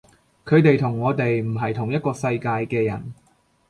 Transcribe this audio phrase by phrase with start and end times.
[0.45, 3.13] 佢哋同我哋唔係同一個世界嘅人